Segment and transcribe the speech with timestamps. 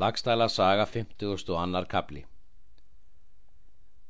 [0.00, 1.50] Lagstæla saga 50.
[1.52, 2.20] og annar kapli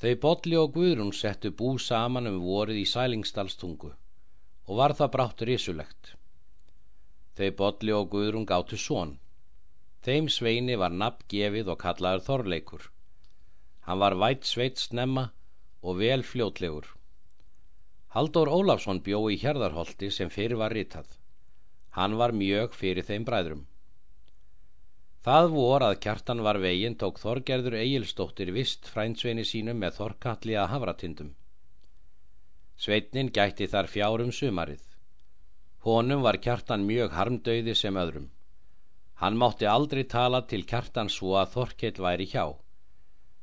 [0.00, 5.44] Þau Bolli og Guðrún settu bú saman um vorið í Sælingsdalstungu og var það brátt
[5.50, 6.14] risulegt.
[7.36, 9.12] Þau Bolli og Guðrún gáttu són.
[10.06, 12.88] Þeim sveini var nafn gefið og kallaður Þorleikur.
[13.84, 15.26] Hann var vætt sveit snemma
[15.82, 16.88] og vel fljótlegur.
[18.16, 21.18] Haldur Ólafsson bjó í Hjarðarholti sem fyrir var ritað.
[21.98, 23.66] Hann var mjög fyrir þeim bræðrum.
[25.24, 30.68] Það vor að kjartan var veginn tók Þorgerður Egilstóttir vist frændsveini sínum með Þorkalli að
[30.74, 31.30] havratindum.
[32.76, 34.82] Sveitnin gætti þar fjárum sumarið.
[35.88, 38.28] Honum var kjartan mjög harmdauði sem öðrum.
[39.22, 42.44] Hann mátti aldrei tala til kjartan svo að Þorkell væri hjá,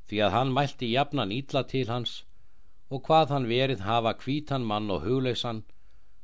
[0.06, 2.20] því að hann mælti jafnan ítla til hans
[2.92, 5.64] og hvað hann verið hafa kvítan mann og huglausan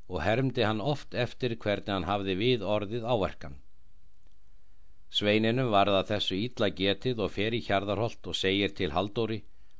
[0.05, 3.63] og hermdi hann oft eftir hvernig hann hafði við orðið áverkan.
[5.09, 9.39] Sveininum varða þessu ítla getið og fer í hjarðarholt og segir til Haldóri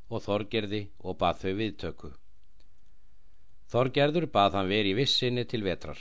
[0.10, 2.12] og Þorgerði og bað þau viðtöku.
[3.68, 6.00] Þorgerður bað hann veri vissinni til vetrar.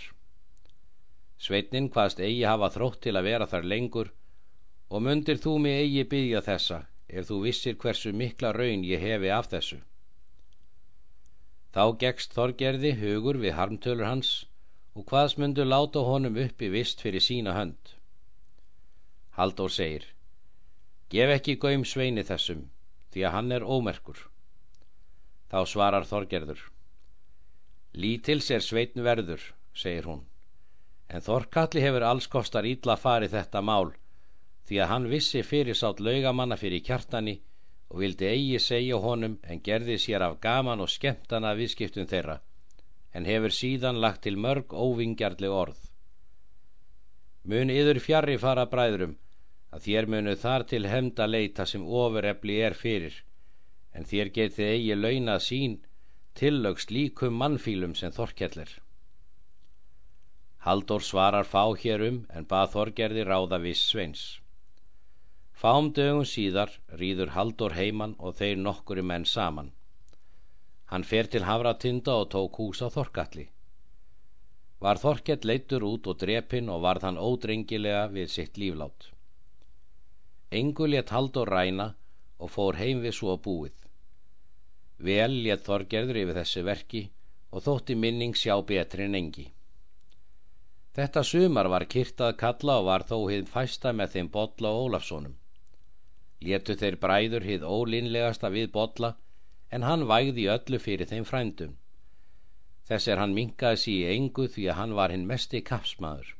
[1.37, 4.13] Sveitnin hvaðst eigi hafa þrótt til að vera þar lengur
[4.89, 9.31] og mundir þú mig eigi byggja þessa ef þú vissir hversu mikla raun ég hefi
[9.35, 9.81] af þessu.
[11.75, 14.31] Þá gegst Þorgerði hugur við harmtölur hans
[14.95, 17.97] og hvaðs mundu láta honum uppi vist fyrir sína hönd.
[19.37, 20.05] Halldór segir
[21.13, 22.63] Gef ekki gaum sveini þessum
[23.13, 24.23] því að hann er ómerkur
[25.53, 26.63] Þá svarar Þorgerður
[27.93, 29.43] Lítils er sveitn verður,
[29.77, 30.23] segir hún
[31.13, 33.93] En Þorkalli hefur alls kostar ítla farið þetta mál
[34.71, 37.37] því að hann vissi fyrir sátt laugamanna fyrir kjartani
[37.93, 42.39] og vildi eigi segja honum en gerði sér af gaman og skemmtana viðskiptum þeirra
[43.13, 45.79] en hefur síðan lagt til mörg óvingjarleg orð.
[47.45, 49.15] Mun yður fjarrri fara bræðrum
[49.75, 53.21] að þér munu þar til hemda leita sem ofurefli er fyrir.
[53.97, 55.79] En þér getið eigi launa sín
[56.37, 58.75] tillögst líkum mannfílum sem Þorkellir
[60.67, 64.23] Haldur svarar fá hérum en bað Þorgerði ráða viss sveins.
[65.55, 69.71] Fám dögum síðar rýður Haldur heiman og þeir nokkuri menn saman.
[70.91, 73.49] Hann fer til Havratinda og tók hús á Þorkalli
[74.85, 79.09] Var Þorkell leittur út og drepinn og varð hann ódrengilega við sitt líflát
[80.51, 81.89] Engu létt Haldur ræna
[82.39, 83.75] og fór heim við svo búið.
[84.99, 87.03] Vel létt Þorgerður yfir þessu verki
[87.51, 89.49] og þótti minning sjá betri en engi.
[90.97, 95.35] Þetta sumar var kyrtað kalla og var þó hið fæsta með þeim Bodla og Ólafssonum.
[96.41, 99.17] Léttu þeir bræður hið ólinlegasta við Bodla
[99.71, 101.75] en hann vægði öllu fyrir þeim frændum.
[102.87, 106.37] Þess er hann minkaði sí í engu því að hann var hinn mesti kapsmaður.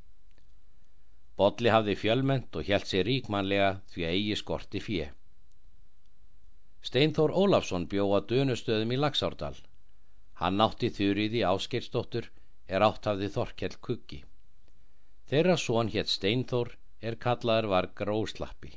[1.37, 5.09] Bolli hafði fjölment og hjælt sér ríkmanlega því að eigi skorti fjö.
[6.87, 9.57] Steinþór Ólafsson bjóða dönustöðum í Laxárdal.
[10.41, 12.31] Hann nátti þurriði áskeirsdóttur
[12.69, 14.23] er áttafði Þorkell Kuggi.
[15.27, 18.73] Þeirra són hétt Steinþór er kallaður var Gróslappi.